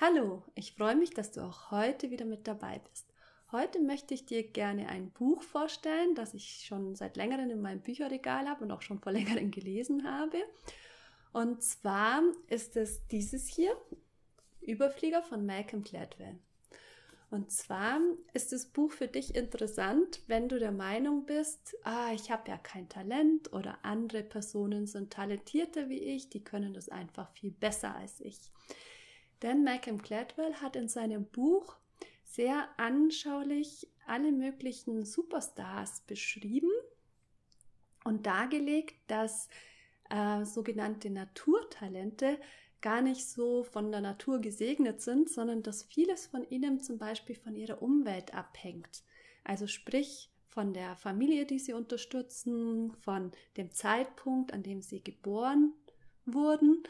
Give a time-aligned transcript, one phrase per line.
[0.00, 3.12] Hallo, ich freue mich, dass du auch heute wieder mit dabei bist.
[3.50, 7.80] Heute möchte ich dir gerne ein Buch vorstellen, das ich schon seit längerem in meinem
[7.80, 10.38] Bücherregal habe und auch schon vor längerem gelesen habe.
[11.32, 13.76] Und zwar ist es dieses hier,
[14.60, 16.38] Überflieger von Malcolm Gladwell.
[17.32, 18.00] Und zwar
[18.34, 22.56] ist das Buch für dich interessant, wenn du der Meinung bist, ah, ich habe ja
[22.56, 27.96] kein Talent oder andere Personen sind talentierter wie ich, die können das einfach viel besser
[27.96, 28.38] als ich.
[29.42, 31.76] Denn Malcolm Gladwell hat in seinem Buch
[32.24, 36.70] sehr anschaulich alle möglichen Superstars beschrieben
[38.04, 39.48] und dargelegt, dass
[40.10, 42.38] äh, sogenannte Naturtalente
[42.80, 47.34] gar nicht so von der Natur gesegnet sind, sondern dass vieles von ihnen zum Beispiel
[47.36, 49.02] von ihrer Umwelt abhängt.
[49.44, 55.72] Also sprich von der Familie, die sie unterstützen, von dem Zeitpunkt, an dem sie geboren
[56.24, 56.82] wurden,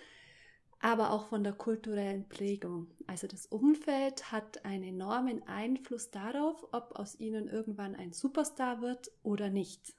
[0.80, 2.88] aber auch von der kulturellen Prägung.
[3.06, 9.10] Also das Umfeld hat einen enormen Einfluss darauf, ob aus ihnen irgendwann ein Superstar wird
[9.22, 9.94] oder nicht.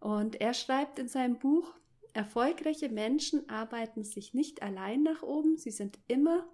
[0.00, 1.72] Und er schreibt in seinem Buch,
[2.14, 6.48] Erfolgreiche Menschen arbeiten sich nicht allein nach oben, sie sind immer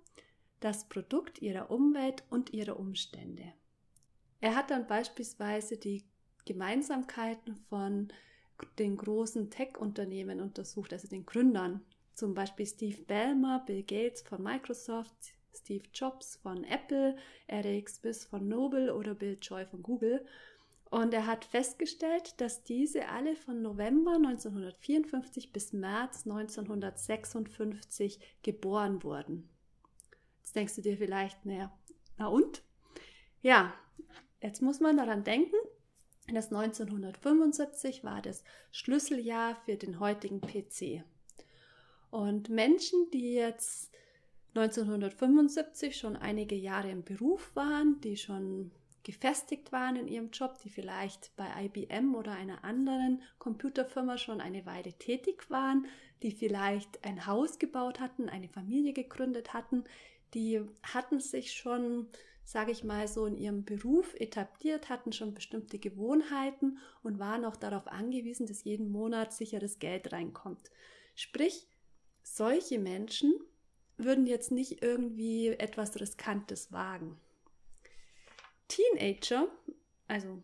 [0.61, 3.53] das Produkt ihrer Umwelt und ihrer Umstände.
[4.41, 6.07] Er hat dann beispielsweise die
[6.47, 8.09] Gemeinsamkeiten von
[8.79, 11.83] den großen Tech-Unternehmen untersucht, also den Gründern,
[12.21, 18.47] zum Beispiel Steve Ballmer, Bill Gates von Microsoft, Steve Jobs von Apple, Eric Smith von
[18.47, 20.27] Noble oder Bill Joy von Google.
[20.91, 29.49] Und er hat festgestellt, dass diese alle von November 1954 bis März 1956 geboren wurden.
[30.41, 31.73] Jetzt denkst du dir vielleicht, naja,
[32.19, 32.63] na und?
[33.41, 33.73] Ja,
[34.43, 35.57] jetzt muss man daran denken,
[36.35, 41.03] dass 1975 war das Schlüsseljahr für den heutigen PC.
[42.11, 43.91] Und Menschen, die jetzt
[44.55, 48.73] 1975 schon einige Jahre im Beruf waren, die schon
[49.03, 54.67] gefestigt waren in ihrem Job, die vielleicht bei IBM oder einer anderen Computerfirma schon eine
[54.67, 55.87] Weile tätig waren,
[56.23, 59.85] die vielleicht ein Haus gebaut hatten, eine Familie gegründet hatten,
[60.35, 62.09] die hatten sich schon,
[62.45, 67.57] sage ich mal, so in ihrem Beruf etabliert, hatten schon bestimmte Gewohnheiten und waren auch
[67.57, 70.71] darauf angewiesen, dass jeden Monat sicheres Geld reinkommt.
[71.15, 71.67] Sprich,
[72.23, 73.33] solche Menschen
[73.97, 77.19] würden jetzt nicht irgendwie etwas Riskantes wagen.
[78.69, 79.49] Teenager,
[80.07, 80.43] also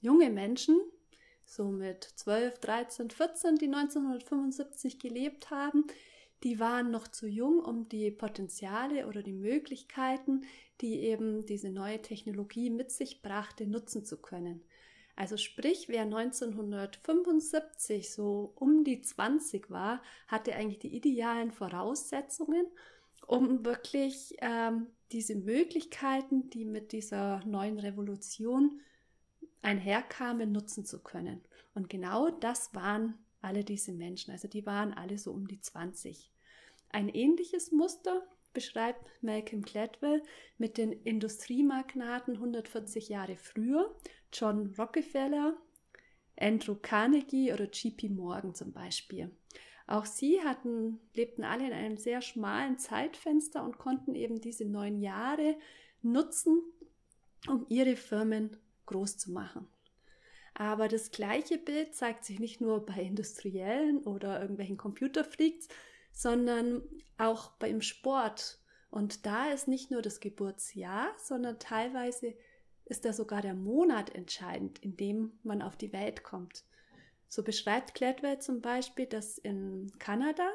[0.00, 0.80] junge Menschen,
[1.44, 5.84] so mit 12, 13, 14, die 1975 gelebt haben,
[6.42, 10.42] die waren noch zu jung, um die Potenziale oder die Möglichkeiten,
[10.80, 14.62] die eben diese neue Technologie mit sich brachte, nutzen zu können.
[15.16, 22.66] Also sprich, wer 1975 so um die 20 war, hatte eigentlich die idealen Voraussetzungen,
[23.26, 28.80] um wirklich ähm, diese Möglichkeiten, die mit dieser neuen Revolution
[29.62, 31.40] einherkamen, nutzen zu können.
[31.74, 34.32] Und genau das waren alle diese Menschen.
[34.32, 36.30] Also die waren alle so um die 20.
[36.90, 40.22] Ein ähnliches Muster beschreibt Malcolm Gladwell
[40.58, 43.94] mit den Industriemagnaten 140 Jahre früher,
[44.32, 45.56] John Rockefeller,
[46.38, 49.30] Andrew Carnegie oder JP Morgan zum Beispiel.
[49.86, 55.00] Auch sie hatten, lebten alle in einem sehr schmalen Zeitfenster und konnten eben diese neun
[55.00, 55.56] Jahre
[56.00, 56.62] nutzen,
[57.48, 58.56] um ihre Firmen
[58.86, 59.66] groß zu machen.
[60.54, 65.68] Aber das gleiche Bild zeigt sich nicht nur bei Industriellen oder irgendwelchen Computerfreaks,
[66.20, 66.82] sondern
[67.16, 68.58] auch beim Sport.
[68.90, 72.34] Und da ist nicht nur das Geburtsjahr, sondern teilweise
[72.84, 76.64] ist da sogar der Monat entscheidend, in dem man auf die Welt kommt.
[77.28, 80.46] So beschreibt Gladwell zum Beispiel, dass in Kanada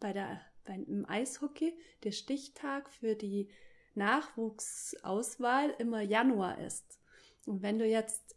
[0.00, 3.50] bei der, beim Eishockey der Stichtag für die
[3.94, 6.98] Nachwuchsauswahl immer Januar ist.
[7.44, 8.36] Und wenn du jetzt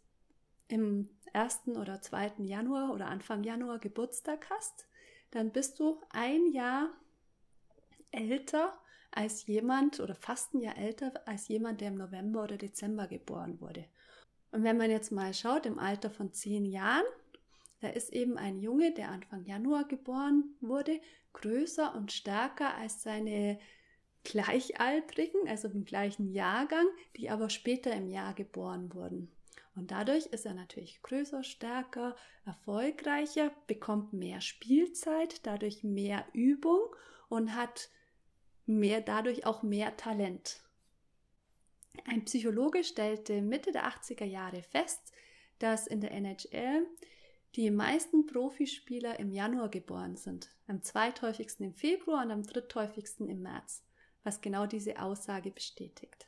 [0.68, 1.68] im 1.
[1.68, 2.32] oder 2.
[2.38, 4.86] Januar oder Anfang Januar Geburtstag hast,
[5.32, 6.90] dann bist du ein Jahr
[8.10, 8.78] älter
[9.10, 13.60] als jemand oder fast ein Jahr älter als jemand, der im November oder Dezember geboren
[13.60, 13.84] wurde.
[14.52, 17.04] Und wenn man jetzt mal schaut, im Alter von zehn Jahren
[17.82, 21.00] da ist eben ein Junge, der Anfang Januar geboren wurde,
[21.32, 23.58] größer und stärker als seine
[24.22, 26.86] Gleichaltrigen, also im gleichen Jahrgang,
[27.16, 29.32] die aber später im Jahr geboren wurden.
[29.74, 32.14] Und dadurch ist er natürlich größer, stärker,
[32.44, 36.94] erfolgreicher, bekommt mehr Spielzeit, dadurch mehr Übung
[37.28, 37.88] und hat
[38.66, 40.60] mehr, dadurch auch mehr Talent.
[42.04, 45.12] Ein Psychologe stellte Mitte der 80er Jahre fest,
[45.58, 46.86] dass in der NHL
[47.54, 53.42] die meisten Profispieler im Januar geboren sind, am zweithäufigsten im Februar und am dritthäufigsten im
[53.42, 53.84] März,
[54.22, 56.26] was genau diese Aussage bestätigt.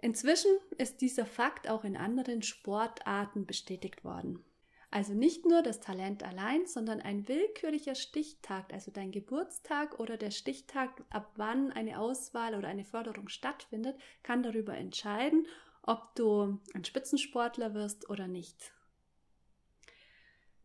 [0.00, 4.44] Inzwischen ist dieser Fakt auch in anderen Sportarten bestätigt worden.
[4.90, 10.30] Also nicht nur das Talent allein, sondern ein willkürlicher Stichtag, also dein Geburtstag oder der
[10.30, 15.46] Stichtag, ab wann eine Auswahl oder eine Förderung stattfindet, kann darüber entscheiden,
[15.82, 18.72] ob du ein Spitzensportler wirst oder nicht.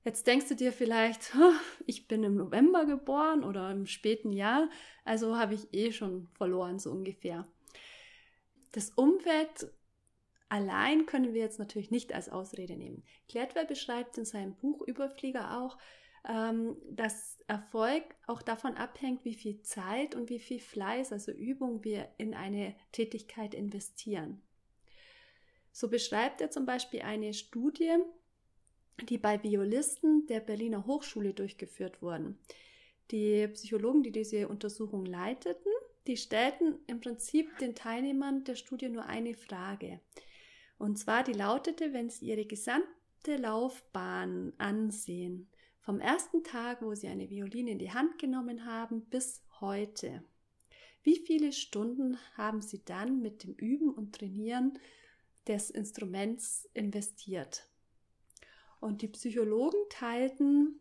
[0.06, 1.34] Jetzt denkst du dir vielleicht,
[1.86, 4.70] ich bin im November geboren oder im späten Jahr,
[5.04, 7.48] also habe ich eh schon verloren, so ungefähr.
[8.74, 9.72] Das Umfeld
[10.50, 13.04] allein können wir jetzt natürlich nicht als Ausrede nehmen.
[13.28, 15.78] Gladwell beschreibt in seinem Buch Überflieger auch,
[16.28, 21.84] ähm, dass Erfolg auch davon abhängt, wie viel Zeit und wie viel Fleiß, also Übung
[21.84, 24.42] wir in eine Tätigkeit investieren.
[25.72, 27.96] So beschreibt er zum Beispiel eine Studie,
[29.10, 32.40] die bei Violisten der Berliner Hochschule durchgeführt wurden.
[33.12, 35.72] Die Psychologen, die diese Untersuchung leiteten,
[36.08, 40.02] die stellten im Prinzip den Teilnehmern der Studie nur eine Frage.
[40.78, 47.08] Und zwar die lautete, wenn Sie Ihre gesamte Laufbahn ansehen, vom ersten Tag, wo Sie
[47.08, 50.24] eine Violine in die Hand genommen haben, bis heute.
[51.04, 54.80] Wie viele Stunden haben Sie dann mit dem Üben und Trainieren
[55.48, 57.68] des Instruments investiert?
[58.80, 60.80] Und die Psychologen teilten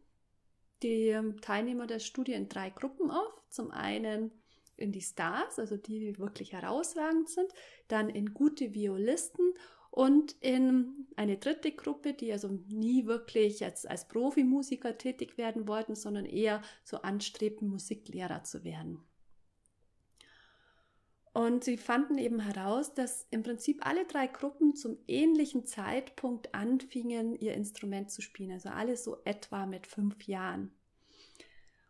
[0.82, 3.32] die Teilnehmer der Studie in drei Gruppen auf.
[3.50, 4.32] Zum einen
[4.82, 7.52] in die Stars, also die, die wirklich herausragend sind,
[7.88, 9.54] dann in gute Violisten
[9.90, 15.94] und in eine dritte Gruppe, die also nie wirklich als, als Profimusiker tätig werden wollten,
[15.94, 19.04] sondern eher so anstrebten, Musiklehrer zu werden.
[21.34, 27.34] Und sie fanden eben heraus, dass im Prinzip alle drei Gruppen zum ähnlichen Zeitpunkt anfingen,
[27.34, 28.52] ihr Instrument zu spielen.
[28.52, 30.72] Also alle so etwa mit fünf Jahren.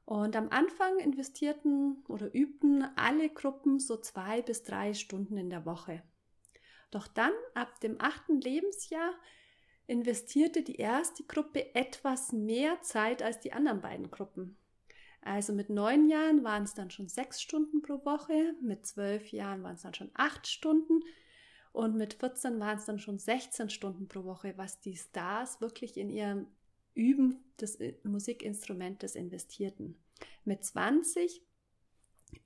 [0.05, 5.65] Und am Anfang investierten oder übten alle Gruppen so zwei bis drei Stunden in der
[5.65, 6.03] Woche.
[6.91, 9.15] Doch dann, ab dem achten Lebensjahr,
[9.87, 14.57] investierte die erste Gruppe etwas mehr Zeit als die anderen beiden Gruppen.
[15.23, 19.63] Also mit neun Jahren waren es dann schon sechs Stunden pro Woche, mit zwölf Jahren
[19.63, 21.01] waren es dann schon acht Stunden
[21.73, 25.97] und mit 14 waren es dann schon 16 Stunden pro Woche, was die Stars wirklich
[25.97, 26.47] in ihrem
[26.95, 29.97] Üben des Musikinstrumentes investierten.
[30.45, 31.43] Mit 20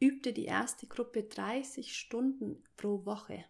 [0.00, 3.44] übte die erste Gruppe 30 Stunden pro Woche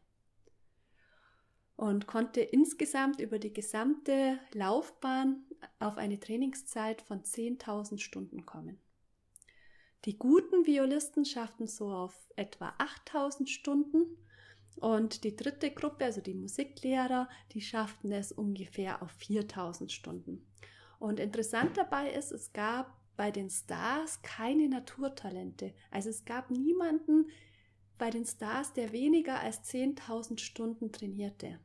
[1.77, 5.45] und konnte insgesamt über die gesamte Laufbahn
[5.79, 8.79] auf eine Trainingszeit von 10.000 Stunden kommen.
[10.05, 14.17] Die guten Violisten schafften so auf etwa 8000 Stunden
[14.77, 20.46] und die dritte Gruppe, also die Musiklehrer, die schafften es ungefähr auf 4000 Stunden.
[20.99, 25.73] Und interessant dabei ist, es gab bei den Stars keine Naturtalente.
[25.91, 27.31] Also es gab niemanden
[27.99, 31.59] bei den Stars, der weniger als 10.000 Stunden trainierte.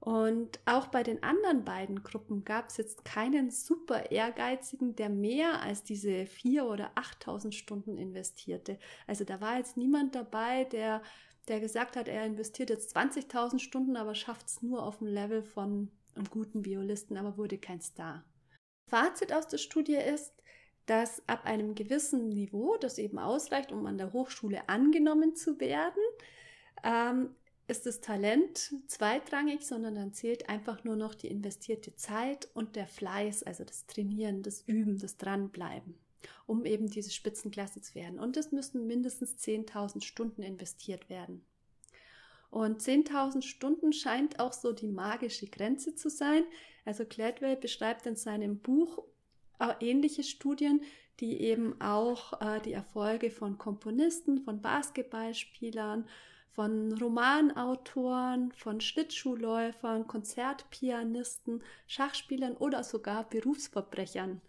[0.00, 5.62] Und auch bei den anderen beiden Gruppen gab es jetzt keinen super ehrgeizigen, der mehr
[5.62, 8.78] als diese 4.000 oder 8.000 Stunden investierte.
[9.06, 11.02] Also da war jetzt niemand dabei, der,
[11.48, 15.42] der gesagt hat, er investiert jetzt 20.000 Stunden, aber schafft es nur auf dem Level
[15.42, 18.24] von einem guten Violisten, aber wurde kein Star.
[18.88, 20.32] Fazit aus der Studie ist,
[20.86, 26.02] dass ab einem gewissen Niveau, das eben ausreicht, um an der Hochschule angenommen zu werden,
[26.82, 27.34] ähm,
[27.66, 32.86] ist das Talent zweitrangig, sondern dann zählt einfach nur noch die investierte Zeit und der
[32.86, 35.98] Fleiß, also das Trainieren, das Üben, das Dranbleiben,
[36.46, 38.18] um eben diese Spitzenklasse zu werden.
[38.18, 41.46] Und es müssen mindestens 10.000 Stunden investiert werden.
[42.54, 46.44] Und 10.000 Stunden scheint auch so die magische Grenze zu sein.
[46.84, 49.02] Also Gladwell beschreibt in seinem Buch
[49.80, 50.80] ähnliche Studien,
[51.18, 56.08] die eben auch äh, die Erfolge von Komponisten, von Basketballspielern,
[56.52, 64.40] von Romanautoren, von Schlittschuhläufern, Konzertpianisten, Schachspielern oder sogar Berufsverbrechern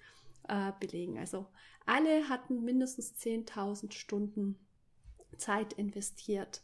[0.48, 1.18] äh, belegen.
[1.18, 1.48] Also
[1.88, 4.60] alle hatten mindestens 10.000 Stunden
[5.38, 6.62] Zeit investiert.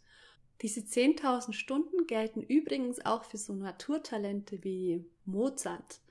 [0.61, 6.01] Diese 10.000 Stunden gelten übrigens auch für so Naturtalente wie Mozart.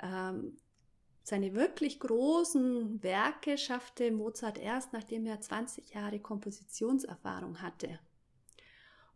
[0.00, 0.56] Ähm,
[1.24, 7.98] seine wirklich großen Werke schaffte Mozart erst, nachdem er 20 Jahre Kompositionserfahrung hatte.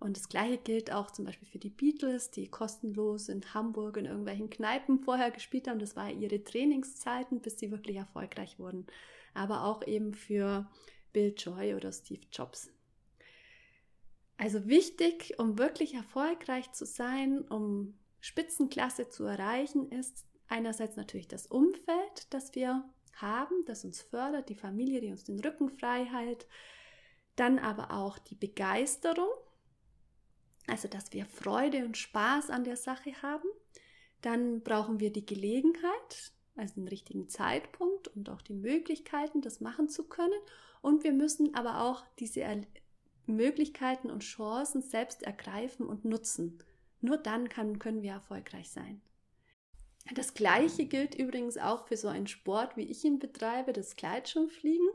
[0.01, 4.07] Und das gleiche gilt auch zum Beispiel für die Beatles, die kostenlos in Hamburg in
[4.07, 5.79] irgendwelchen Kneipen vorher gespielt haben.
[5.79, 8.89] Das war ihre Trainingszeiten, bis sie wirklich erfolgreich wurden.
[9.33, 10.69] Aber auch eben für
[11.13, 12.69] Bill Joy oder Steve Jobs.
[14.37, 21.47] Also wichtig, um wirklich erfolgreich zu sein, um Spitzenklasse zu erreichen, ist einerseits natürlich das
[21.47, 22.85] Umfeld, das wir
[23.15, 26.47] haben, das uns fördert, die Familie, die uns den Rücken frei hält,
[27.37, 29.31] dann aber auch die Begeisterung,
[30.67, 33.49] also dass wir Freude und Spaß an der Sache haben.
[34.21, 39.89] Dann brauchen wir die Gelegenheit, also den richtigen Zeitpunkt und auch die Möglichkeiten, das machen
[39.89, 40.41] zu können.
[40.81, 42.45] Und wir müssen aber auch diese
[43.27, 46.59] Möglichkeiten und Chancen selbst ergreifen und nutzen.
[47.01, 49.01] Nur dann kann, können wir erfolgreich sein.
[50.15, 54.89] Das gleiche gilt übrigens auch für so einen Sport, wie ich ihn betreibe, das Gleitschirmfliegen.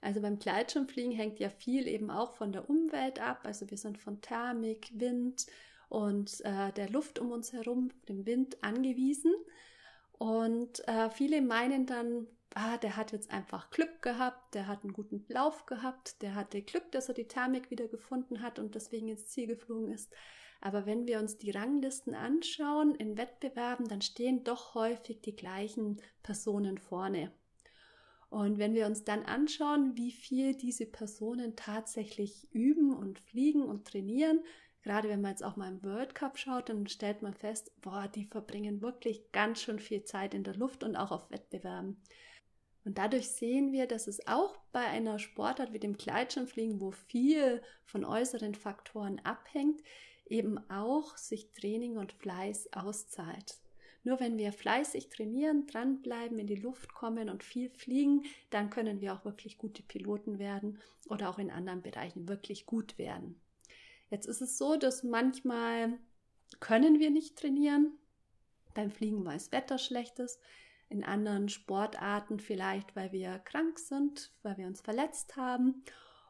[0.00, 3.40] Also beim Gleitschirmfliegen hängt ja viel eben auch von der Umwelt ab.
[3.44, 5.46] Also wir sind von Thermik, Wind
[5.88, 9.34] und äh, der Luft um uns herum, dem Wind angewiesen.
[10.12, 14.92] Und äh, viele meinen dann, ah, der hat jetzt einfach Glück gehabt, der hat einen
[14.92, 19.08] guten Lauf gehabt, der hatte Glück, dass er die Thermik wieder gefunden hat und deswegen
[19.08, 20.12] ins Ziel geflogen ist.
[20.60, 26.00] Aber wenn wir uns die Ranglisten anschauen in Wettbewerben, dann stehen doch häufig die gleichen
[26.22, 27.32] Personen vorne.
[28.28, 33.88] Und wenn wir uns dann anschauen, wie viel diese Personen tatsächlich üben und fliegen und
[33.88, 34.40] trainieren,
[34.82, 38.06] gerade wenn man jetzt auch mal im World Cup schaut, dann stellt man fest, boah,
[38.06, 42.00] die verbringen wirklich ganz schön viel Zeit in der Luft und auch auf Wettbewerben.
[42.84, 47.62] Und dadurch sehen wir, dass es auch bei einer Sportart wie dem Gleitschirmfliegen, wo viel
[47.84, 49.82] von äußeren Faktoren abhängt,
[50.26, 53.58] eben auch sich Training und Fleiß auszahlt.
[54.02, 59.00] Nur wenn wir fleißig trainieren, dranbleiben, in die Luft kommen und viel fliegen, dann können
[59.02, 63.38] wir auch wirklich gute Piloten werden oder auch in anderen Bereichen wirklich gut werden.
[64.08, 65.98] Jetzt ist es so, dass manchmal
[66.60, 67.92] können wir nicht trainieren.
[68.72, 70.40] Beim Fliegen, weil das Wetter schlecht ist.
[70.90, 75.82] In anderen Sportarten vielleicht, weil wir krank sind, weil wir uns verletzt haben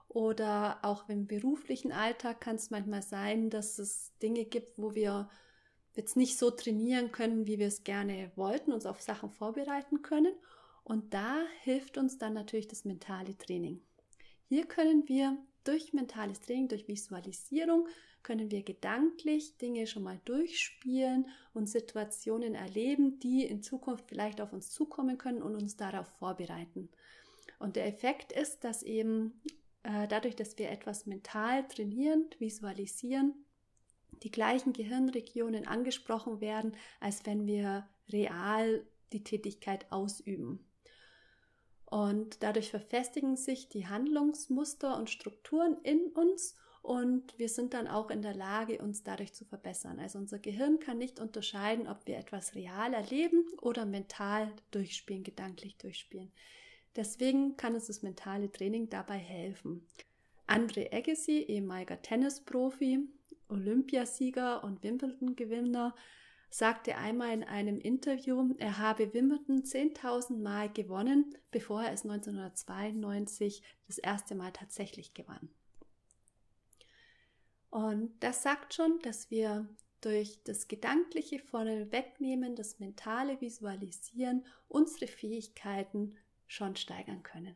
[0.06, 5.28] oder auch im beruflichen Alltag kann es manchmal sein, dass es Dinge gibt, wo wir
[5.94, 10.34] jetzt nicht so trainieren können, wie wir es gerne wollten, uns auf Sachen vorbereiten können.
[10.82, 13.80] Und da hilft uns dann natürlich das mentale Training.
[14.48, 17.88] Hier können wir durch mentales Training, durch Visualisierung,
[18.22, 24.52] können wir gedanklich Dinge schon mal durchspielen und Situationen erleben, die in Zukunft vielleicht auf
[24.52, 26.90] uns zukommen können und uns darauf vorbereiten.
[27.58, 29.40] Und der Effekt ist, dass eben
[29.82, 33.34] äh, dadurch, dass wir etwas mental trainieren, visualisieren,
[34.22, 40.64] die gleichen Gehirnregionen angesprochen werden, als wenn wir real die Tätigkeit ausüben.
[41.90, 48.10] Und dadurch verfestigen sich die Handlungsmuster und Strukturen in uns und wir sind dann auch
[48.10, 49.98] in der Lage, uns dadurch zu verbessern.
[49.98, 55.76] Also unser Gehirn kann nicht unterscheiden, ob wir etwas real erleben oder mental durchspielen, gedanklich
[55.76, 56.32] durchspielen.
[56.96, 59.86] Deswegen kann uns das mentale Training dabei helfen.
[60.46, 63.00] Andre Agassi, ehemaliger Tennisprofi,
[63.48, 65.94] Olympiasieger und Wimbledon-Gewinner,
[66.50, 73.62] sagte einmal in einem Interview, er habe Wimbledon 10.000 Mal gewonnen, bevor er es 1992
[73.86, 75.48] das erste Mal tatsächlich gewann.
[77.70, 79.68] Und das sagt schon, dass wir
[80.00, 86.16] durch das gedankliche vorne wegnehmen, das mentale Visualisieren unsere Fähigkeiten
[86.46, 87.54] schon steigern können.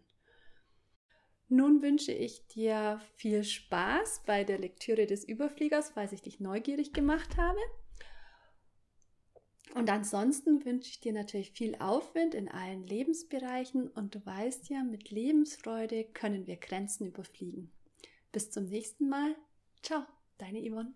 [1.48, 6.92] Nun wünsche ich dir viel Spaß bei der Lektüre des Überfliegers, falls ich dich neugierig
[6.92, 7.58] gemacht habe.
[9.75, 14.85] Und ansonsten wünsche ich dir natürlich viel Aufwind in allen Lebensbereichen und du weißt ja,
[14.85, 17.73] mit Lebensfreude können wir Grenzen überfliegen.
[18.31, 19.35] Bis zum nächsten Mal.
[19.83, 20.04] Ciao,
[20.38, 20.95] deine Yvonne.